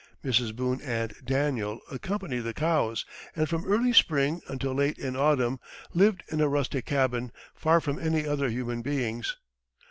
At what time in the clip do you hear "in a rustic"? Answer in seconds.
6.29-6.85